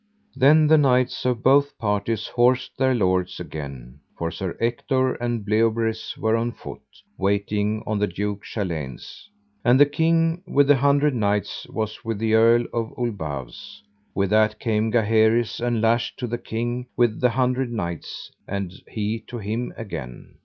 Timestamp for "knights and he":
17.71-19.19